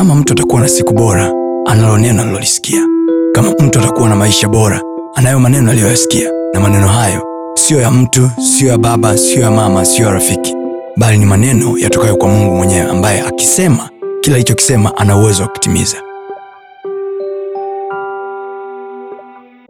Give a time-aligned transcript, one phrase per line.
[0.00, 1.32] kama mtu atakuwa na siku bora,
[1.66, 2.86] analo neno alilolisikia.
[3.32, 4.80] Kama mtu atakuwa na maisha bora,
[5.14, 7.22] anayo maneno aliyoyasikia, na maneno hayo
[7.54, 10.54] siyo ya mtu, siyo ya baba, siyo ya mama, siyo ya rafiki,
[10.96, 13.90] bali ni maneno yatokayo kwa Mungu mwenyewe, ambaye akisema
[14.20, 15.96] kila alichokisema ana uwezo wa kutimiza.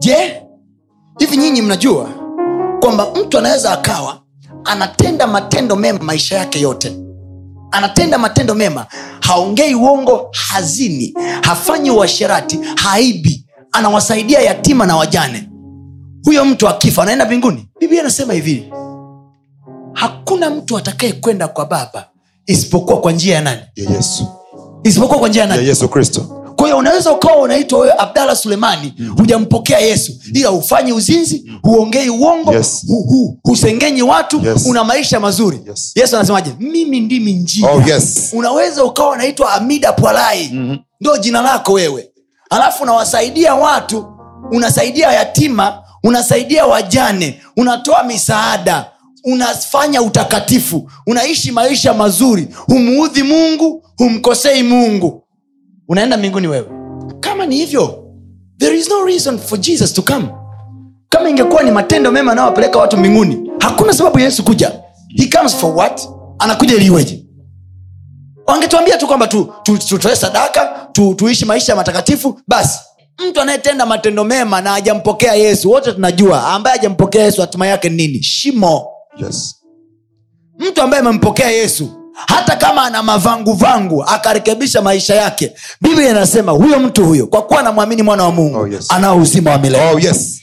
[0.01, 0.41] je
[1.19, 2.09] hivi nyinyi mnajua
[2.79, 4.21] kwamba mtu anaweza akawa
[4.65, 7.00] anatenda matendo mema maisha yake yote
[7.71, 8.85] anatenda matendo mema
[9.21, 13.45] haongei uongo hazini hafanyi uasherati haibi.
[13.71, 15.49] Anawasaidia yatima na wajane.
[16.25, 17.67] Huyo mtu akifa anaenda mbinguni.
[17.79, 18.73] Biblia anasema hivi
[19.93, 22.07] hakuna mtu atakaye kwenda kwa baba
[22.45, 23.61] isipokuwa kwa njia ya nani?
[23.75, 24.27] Ya yesu.
[24.83, 25.67] Isipokuwa kwa njia ya ya nani?
[25.67, 31.51] Yesu kristo kwa hiyo unaweza ukawa unaitwa wewe abdalah sulemani hujampokea yesu ila hufanyi uzinzi
[31.63, 32.85] huongei uongo Yes.
[32.87, 34.65] hu, hu, husengenyi watu Yes.
[34.65, 35.91] una maisha mazuri Yes.
[35.95, 38.29] yesu anasemaje mimi ndimi njia Oh, yes.
[38.33, 40.77] unaweza ukawa unaitwa amida pwalai mm-hmm.
[41.01, 42.09] ndo jina lako wewe
[42.49, 44.05] alafu unawasaidia watu
[44.51, 48.85] unasaidia yatima unasaidia wajane unatoa misaada
[49.23, 55.20] unafanya utakatifu unaishi maisha mazuri humuudhi mungu humkosei mungu
[55.87, 56.67] unaenda mbinguni wewe.
[57.19, 58.03] Kama ni hivyo
[58.57, 60.27] there is no reason for jesus to come.
[61.09, 64.71] Kama ingekuwa ni matendo mema anayowapeleka watu mbinguni hakuna sababu ya yesu kuja.
[65.17, 66.01] He comes for what?
[66.39, 67.25] Anakuja iliweje
[68.47, 72.79] wangetuambia tu kwamba tu, tu, tutoe sadaka tu, tuishi maisha matakatifu basi.
[73.29, 78.23] Mtu anayetenda matendo mema na hajampokea yesu wote tunajua ambaye hajampokea yesu hatima yake nini?
[78.23, 78.87] Shimo.
[79.17, 79.55] Yes.
[80.59, 81.89] Mtu ambaye amempokea yesu
[82.27, 88.03] hata kama ana mavanguvangu akarekebisha maisha yake biblia inasema huyo mtu huyo kwa kuwa anamwamini
[88.03, 88.85] mwana wa mungu Oh, yes.
[88.89, 90.37] anao uzima wa milele oh yes